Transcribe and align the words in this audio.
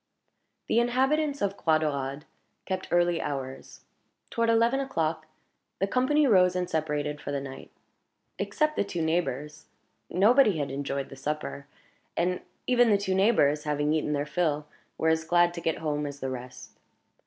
The 0.67 0.79
inhabitants 0.79 1.43
of 1.43 1.55
Croix 1.57 1.77
Daurade 1.77 2.23
kept 2.65 2.87
early 2.89 3.21
hours. 3.21 3.81
Toward 4.31 4.49
eleven 4.49 4.79
o'clock, 4.79 5.27
the 5.77 5.85
company 5.85 6.25
rose 6.25 6.55
and 6.55 6.67
separated 6.67 7.21
for 7.21 7.31
the 7.31 7.39
night. 7.39 7.69
Except 8.39 8.75
the 8.75 8.83
two 8.83 9.03
neighbors, 9.03 9.67
nobody 10.09 10.57
had 10.57 10.71
enjoyed 10.71 11.09
the 11.09 11.15
supper, 11.15 11.67
and 12.17 12.41
even 12.65 12.89
the 12.89 12.97
two 12.97 13.13
neighbors, 13.13 13.65
having 13.65 13.93
eaten 13.93 14.13
their 14.13 14.25
fill, 14.25 14.65
were 14.97 15.09
as 15.09 15.23
glad 15.23 15.53
to 15.53 15.61
get 15.61 15.77
home 15.77 16.07
as 16.07 16.19
the 16.19 16.31
rest. 16.31 16.79